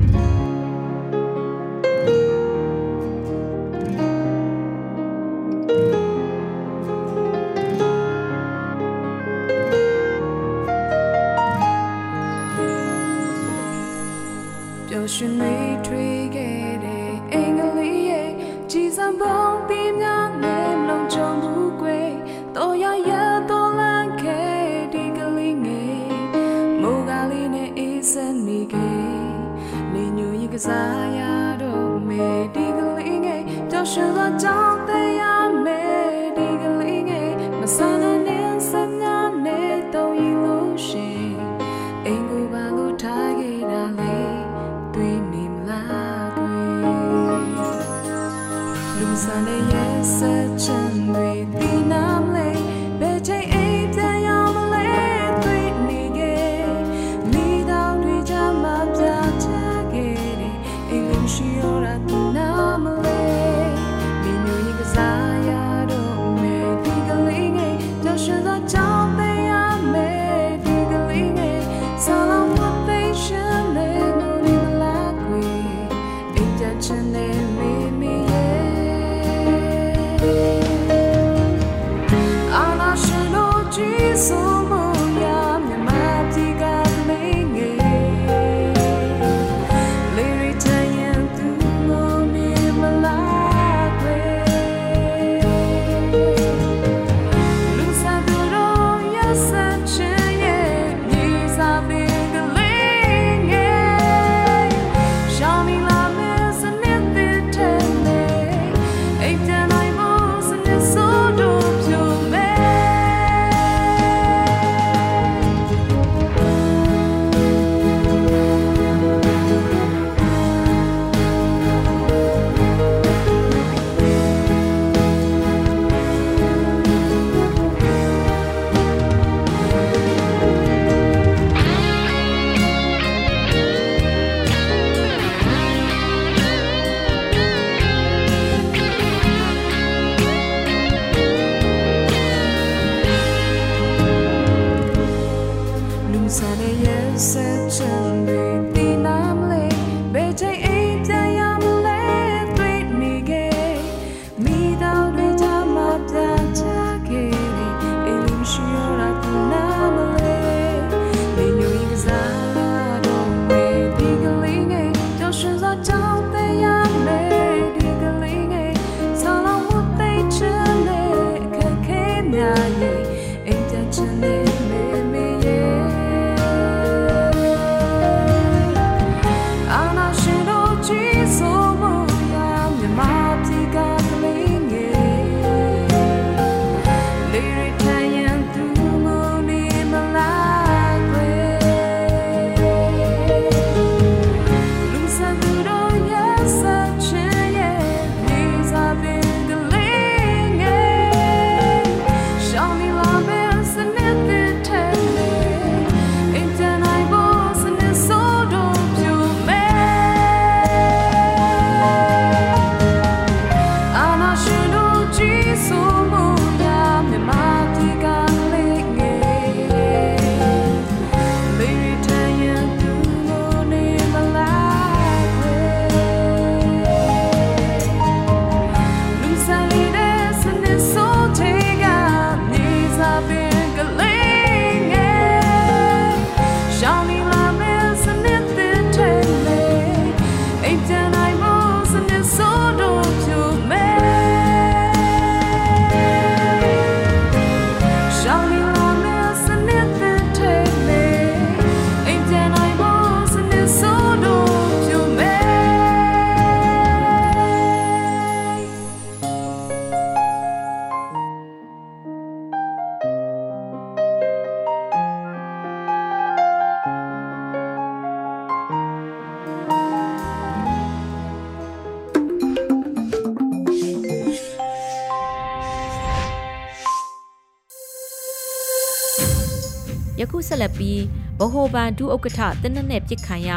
[280.20, 281.00] ယခုဆက်လက်ပြီး
[281.38, 283.50] ဗဟိုဘဏ်ဒုဥက္ကဋ္ဌတင်းနက်နဲ့ပြစ်ခံရ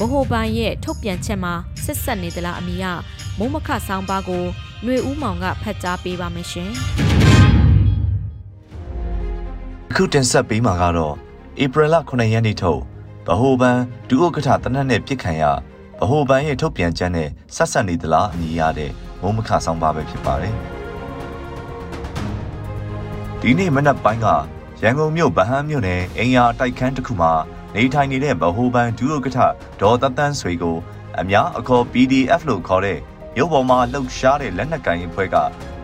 [0.00, 2.84] ဗဟိုဘဏ်ရဲ့ထုတ်ပြန်ချက်မှာဆက်ဆက်နေသလားအမိယ
[3.38, 4.44] မုံမခဆောင်းပါးကို
[4.84, 6.70] ຫນွေဦးမောင်ကဖတ်ကြားပေးပါမယ်ရှင်
[9.90, 11.14] အခုတင်ဆက်ပေးမှာကတော့
[11.62, 12.80] ဧပြီလ9ရက်နေ့ထုတ်
[13.26, 15.44] ဗဟိုဘဏ်ဒုဥက္ကဋ္ဌတနက်နဲ့ပြစ်ခံရ
[16.00, 18.90] ဗဟိုဘဏ်ရဲ့ထုတ်ပြန်ချက်နဲ့ဆက်ဆက်နေသလားအမည်ရတဲ့
[19.22, 20.54] မုံမခဆောင်ပါပဲဖြစ်ပါတယ်
[23.40, 24.26] ဒီနေ့မနက်ပိုင်းက
[24.82, 27.32] ရန်ကုန်မြို့ဗဟန်းမြို့နယ်အင်ယာတိုက်ခန်းတစ်ခုမှာ
[27.74, 29.38] နေထိုင်နေတဲ့ဗဟိုဘဏ်ဒုဥက္ကဋ္ဌ
[29.80, 30.76] ဒေါ်တတန်းဆွေကို
[31.20, 32.98] အများအခေါ် PDF လို့ခေါ်တဲ့
[33.38, 35.36] ရုပ်ပေါ်မှာလှုပ်ရှားတဲ့လက်နက်ကိုင်အဖွဲ့က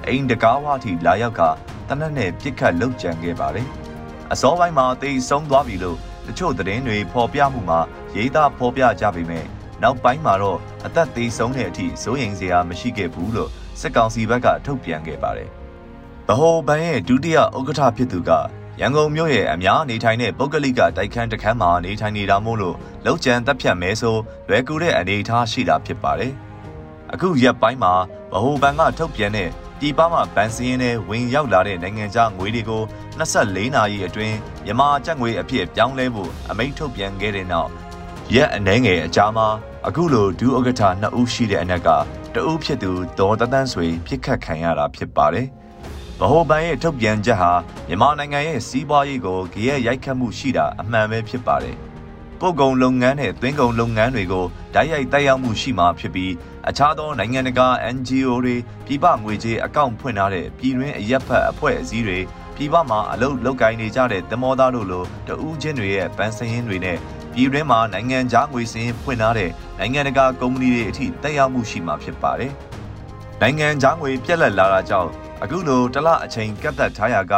[0.07, 1.43] အိမ်တကားဝါထိလာရောက်က
[1.89, 3.69] တနက်နဲ့ပြစ်ခတ်လှုပ်ကြံခဲ့ပါတယ်။
[4.33, 7.81] အစောပိုင်းမှာတိတ်ဆုံးသွားပြီလို့တချို့သတင်းတွေဖော်ပြမှုမှာ
[8.17, 9.45] ရေးသားဖော်ပြကြပေမဲ့
[9.83, 15.49] နောက်ပိုင်းမှာတော့အသက်သေးဆုံးတဲ့အထိစိုးရိမ်စရာမရှိခဲ့ဘူးလို့စစ်ကောင်စီဘက်ကထုတ်ပြန်ခဲ့ပါတယ်။
[16.29, 18.33] ဗဟိုဘဏ်ရဲ့ဒုတိယဥက္ကဋ္ဌဖြစ်သူက
[18.81, 24.17] ရန်ကုန်မြို့ရဲ့အများနေထိုင်တဲ့ပုဂ္ဂလိကတိုက်ခန်းတစ်ခန်းမှာနေထိုင်နေတာမို့လို့လောက်ကျန်တပ်ဖြတ်မဲဆို
[24.49, 26.33] လွယ်ကူတဲ့အနေအထားရှိတာဖြစ်ပါတယ်။
[27.13, 27.95] အခုရက်ပိုင်းမှာ
[28.33, 32.83] ဗဟိုဘဏ်ကထုတ်ပြန်တဲ့ပြည်ပမှဗန်စင်းနဲ့ဝင်ရောက်လာတဲ့နိုင်ငံခြားငွေတွေကို
[33.19, 37.71] 24နာရီအတွင်းမြန်မာကျပ်ငွေအဖြစ်ပြောင်းလဲဖို့အမိန့်ထုတ်ပြန်ခဲ့တဲ့နောက်
[38.35, 39.49] ရက်အနှဲငယ်အကြာမှာ
[39.87, 41.89] အခုလိုဒုဥက္ကဋ္ဌ2ဦးရှိတဲ့အနက်က
[42.35, 45.49] တဦးဖြစ်သူဒေါ်တန်းဆွေပြစ်ခတ်ခံရတာဖြစ်ပါတယ်။
[46.21, 47.53] ဗဟိုဘဏ်ရဲ့ထုတ်ပြန်ချက်ဟာ
[47.89, 51.77] မြန်မာနိုင်ငံရဲ့စီးပွားရေးကိုကြည့်ရရိုက်ခတ်မှုရှိတာအမှန်ပဲဖြစ်ပါတယ်။
[52.41, 56.33] ပို့ကုန်လုပ်ငန်းနဲ့သွင်းကုန်လုပ်ငန်းတွေကိုဓာတ်ရိုက်တိုက်ရောက်မှုရှိမှာဖြစ်ပြီး
[56.69, 62.19] အခြားသောနိုင်ငံတကာ NGO တွေပြည်ပငွေကြေးအကောင့်ဖွင့်ထားတဲ့ပြည်တွင်းအရက်ဖတ်အဖွဲ့အစည်းတွေ
[62.57, 66.99] ပြည်ပမှာအလုပ်လုပ်ကိုင်နေကြတဲ့သမောသားတို့လိုတဦးချင်းတွေရဲ့ဗန်စရင်တွေနဲ့
[67.35, 72.53] ပြည်တွင်းမှာနိုင်ငံခြားငွေစင်းဖွင့်ထားတဲ့နိုင်ငံတကာကုမ္ပဏီတွေအထိတက်ရောက်မှုရှိမှာဖြစ်ပါတယ်။
[73.41, 75.11] နိုင်ငံခြားငွေပြက်လက်လာတာကြောင့်
[75.47, 77.35] အခုလိုတလအချိန်ကတ်သက်ထားရက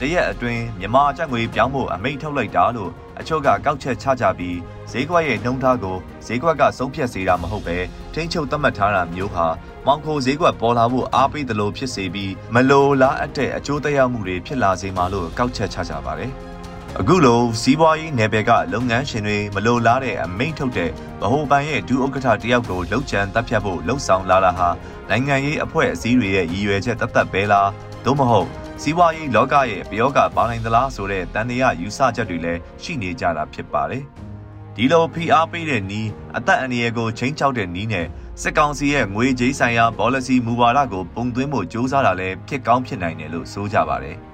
[0.00, 4.58] တရက်အတွင်းမြန်မာကျပ်ငွေပြောင်းဖို့အမိန့်ထုတ်လိုက်တာလို့အချို့ကကောက်ချက်ချကြပြီး
[4.90, 5.96] ဈေးကွက်ရဲ့နှုံထားကို
[6.26, 7.78] ဈေးကွက်ကဆုံးဖြတ်စေတာမဟုတ်ပဲ
[8.14, 9.46] ထိန်းချုပ်သတ်မှတ်ထားတာမျိုးဟာ
[9.86, 16.32] မောင်ခိုဈေးကွက်ပေါ်လာဖို့အားပေးတယ်လို့ဖြစ်စေပြီးမလိုလားအပ်တဲ့အကျိုးသက်ရောက်မှုတွေဖြစ်လာစေမှာလို့ကောက်ချက်ချကြပါတယ်။
[16.98, 24.68] အခုလိုစီးပွားရေးနယ်ပယ်ကလုပ်ငန်းရှင်တွေမလိုလားတဲ့အမိန့်ထုတ်တဲ့ဗဟိုဘဏ်ရဲ့ဒုဥက္ကဋ္ဌတယောက်ကိုလှုပ်ချန်တပ်ဖြတ်ဖို့လှုံ့ဆော်လာတာဟာ
[25.10, 27.70] နိုင်ငံရေးအဖွဲ့အစည်းတွေရဲ့ရည်ရွယ်ချက်တသက်ပဲလား
[28.04, 28.48] သို့မဟုတ်
[28.82, 34.04] စီးပွားရေးလောကရဲ့ပယောဂပါနိုင်သလားဆိုတဲ့တန်တရားယူဆချက်တွေလည်းရှိနေကြတာဖြစ်ပါတယ်။
[34.76, 38.06] ဒီလိုဖိအားပေးတဲ့နီးအသက်အန္တရာယ်ကိုချိန်ချောက်တဲ့နီးနဲ့
[38.42, 44.18] စစ်ကောင်စီရဲ့ငွေကြေးဆိုင်ရာ policy မူဝါဒကိုပုံသွင်းဖို့ကြိုးစားတာလည်းဖြစ်ကောင်းဖြစ်နိုင်တယ်လို့ဆိုကြပါတယ်။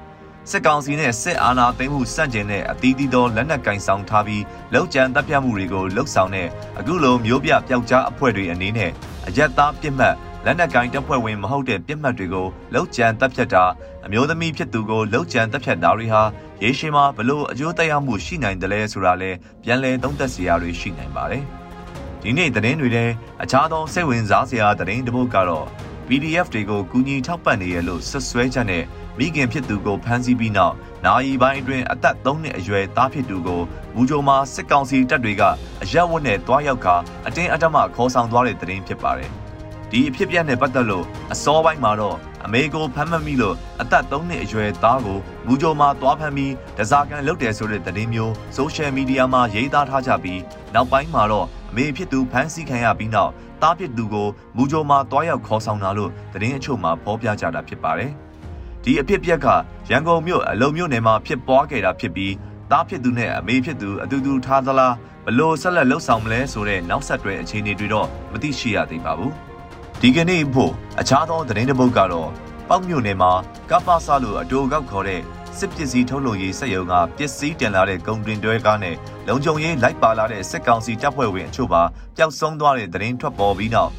[0.50, 4.42] စစ်ကောင်စီနဲ့စစ်အာဏာသိမ်းမှုစန့်ကျင်တဲ့အသီးသီးသောလက်နက်ကင်ဆောင်ထားပြီး
[4.74, 8.90] လောက်ကျန်တပ်ဖြတ်မှုတွေကိုလှုပ်ဆောင်တဲ့အခုလိုမျိုးပြပျောက်ကြားအဖွဲ့တွေအနေနဲ့
[9.28, 13.64] အရက်သားပြစ်မှတ်လက်နက်ကင်တပ်ဖွဲ့ဝင်မဟုတ်တဲ့ပြစ်မှတ်တွေကိုလောက်ကျန်တပ်ဖြတ်တာ
[14.06, 16.22] အမျိုးသမီးဖြစ်သူကိုလောက်ကျန်တပ်ဖြတ်တာတွေဟာ
[16.62, 19.30] ရေရှည်မှာဘလို့အကျိုးသက်ရောက်မှုရှိနိုင်တယ်လဲဆိုတာလဲ
[19.62, 21.44] ပြန်လည်သုံးသပ်စရာတွေရှိနိုင်ပါတယ်။
[22.22, 23.04] ဒီနေ့သတင်းတွေထဲ
[23.42, 25.66] အခြားသောစိတ်ဝင်စားစရာသတင်းတစ်ပုဒ်ကတော့
[26.08, 28.84] PDF တွေကိုကူညီထောက်ပံ့နေရလို့ဆွဆွဲချက်နဲ့
[29.18, 33.62] မိခင်ဖြစ်သူကိုဖမ်းဆီးပြီးနောက်နာယီပိုင်းအတွင်းအသက်3နှစ်အရွယ်သားဖြစ်သူကို
[33.94, 35.42] မူဂျိုမှာစစ်ကောင်စီတပ်တွေက
[35.82, 36.88] အရက်ဝတ်နဲ့တွားရောက်က
[37.26, 39.30] အတင်းအဓမ္မခေါ်ဆောင်သွားတဲ့သတင်းဖြစ်ပါတယ်။
[39.90, 50.40] ဒီအဖြစ်ပြက်နဲ့ပတ်သက်လို့အစောပိုင်းမှာတော့အမေကိုဖမ်းမမိလို့အသက်3နှစ်အရွယ်သားကိုမူကြိုမှာသွားဖမ်းပြီးဒဇာကန်လုပ်တယ်ဆိုတဲ့သတင်းမျိုးဆိုရှယ်မီဒီယာမှာရေးသားထားကြပြီး
[50.74, 58.12] နောက်ပိုင်းမှာတော့အမေဖြစ်သူဖမ်းဆီးခံရပြီးနောက် တားဖြစ်သူကိုမူကြိုမှာတွားရောက်ခေါ်ဆောင်တာလို့သတင်းအချို့မှာဖော်ပြကြတာဖြစ်ပါတယ်။
[58.84, 59.46] ဒီအဖြစ်ပြက်က
[59.90, 62.34] ရန်ကုန်မြို့အလုံမြို့နယ်မှာဖြစ်ပွားခဲ့တာဖြစ်ပြီး
[62.70, 64.94] တားဖြစ်သူနဲ့အမေဖြစ်သူအတူတူထားသလား
[65.26, 69.32] ဘလို့ဆက်လက်လှုပ်ဆောင်မလဲဆိုတဲ့နောက်ဆက်တွဲအခြေအနေတွေတော့မသိရှိရသေးပါဘူး။
[70.00, 72.30] ဒီကနေ့ဖို့အခြားသောသတင်းတစ်ပုဒ်ကတော့
[72.68, 73.32] ပေါက်မြို့နယ်မှာ
[73.70, 75.20] ကပ္ပဆလို့အတူကောက်ခေါ်တဲ့
[75.58, 78.96] စစ်ပစ္စည်းထုတ်လုပ်ရေးစက်ရုံကပစ္စည်းတင်လာတဲ့ကုန်တင်တွဲကားနဲ့
[79.28, 81.82] လုံခြုံရေးလိုက်ပါလာတဲ့စစ်ကောင်စီတပ်ဖွဲ့ဝင်အချို့ပါ
[82.16, 83.92] ပျောက်ဆုံးသွားတဲ့သတင်းထွက်ပေါ်ပြီးနောက်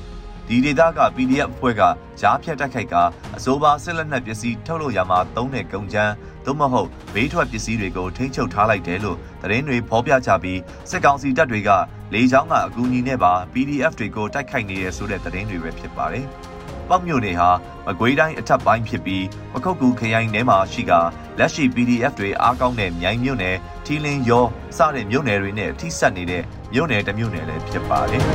[0.48, 1.82] ဒီဒေသက PDF အဖွဲ့က
[2.22, 2.96] ကြားဖြတ်တိုက်ခိုက်က
[3.38, 6.13] အစိုးပါစစ်လက်နက်ပစ္စည်းထုတ်လုပ်ရမှာသုံးတဲ့ကုန်ကျန်း
[6.46, 11.70] သို့မဟုတ်ဘေးထွက်ပစ္စည်းတွေကိုထိန်းချုပ်ထားလိုက်တယ်လို့သတင်းတွေဖော်ပြကြပြီးစစ်ကောင်စီတပ်တွေက
[12.13, 16.28] လေကြောင်းကအကူအညီနဲ့ပါ PDF တွေကိုတိုက်ခိုက်နေရဆိုတဲ့သတင်းတွေပဲဖြစ်ပါတယ်။
[16.89, 17.50] ပေါက်မြို့နယ်ဟာ
[17.88, 20.91] မကွေးတိုင်းအထက်ပိုင်းဖြစ်ပြီးပခုတ်ကူခရိုင်ထဲမှာရှိက
[21.39, 24.45] လက်ရှိ PDF တွေအားကောင်းတဲ့မြိုင်မြို့နယ်ထီလင်းရော
[24.78, 28.23] စတဲ့မြို့နယ်တွေနဲ့ထိစပ်နေတဲ့မြို့နယ်တစ်မြို့နယ်လည်းဖြစ်ပါတယ်။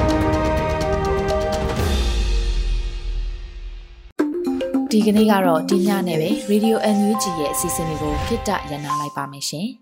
[4.90, 9.68] ဒီကနေ့ကတော့ဒီညနဲ့ပဲ Radio NUG ရဲ့အစီအစဉ်လေးကိုခਿੱတရနာလိုက်ပါမယ်ရှင်။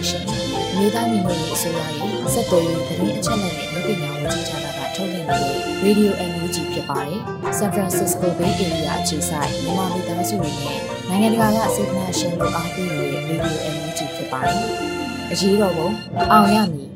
[0.00, 0.22] ပါတယ်ရှင်။
[0.76, 7.20] မြေသားညီမတွေအစိုးရရဲ့စက်တော်ရင်သတင်းအချက်အလက်တွေလူပညာဝန်ကြီးဌာနကထုတ်လွှင့်နေတဲ့ Radio NUG ဖြစ်ပါတယ်။
[7.58, 14.60] San Francisco Bay Area အခြေစိုက်မြန်မာမိသားစုတွေနဲ့နိုင်ငံတကာကစေတနာရှင်တို့အားပေးနေတဲ့ Radio NUG ဖြစ်ပါတယ်။
[15.32, 15.88] အရေးတော်ပုံ
[16.32, 16.89] အောင်ရမည်